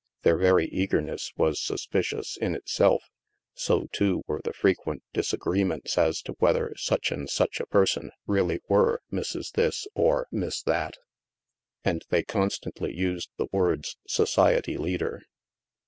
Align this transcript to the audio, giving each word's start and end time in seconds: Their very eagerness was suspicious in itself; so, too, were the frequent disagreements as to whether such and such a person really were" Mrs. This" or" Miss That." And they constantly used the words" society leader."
Their 0.23 0.35
very 0.39 0.65
eagerness 0.69 1.31
was 1.37 1.61
suspicious 1.61 2.35
in 2.35 2.55
itself; 2.55 3.11
so, 3.53 3.85
too, 3.91 4.23
were 4.25 4.41
the 4.43 4.51
frequent 4.51 5.03
disagreements 5.13 5.95
as 5.95 6.23
to 6.23 6.33
whether 6.39 6.73
such 6.75 7.11
and 7.11 7.29
such 7.29 7.59
a 7.59 7.67
person 7.67 8.09
really 8.25 8.61
were" 8.67 9.03
Mrs. 9.13 9.51
This" 9.51 9.85
or" 10.07 10.25
Miss 10.41 10.63
That." 10.63 10.97
And 11.85 12.03
they 12.09 12.23
constantly 12.23 12.97
used 12.97 13.29
the 13.37 13.47
words" 13.51 13.95
society 14.17 14.75
leader." 14.75 15.21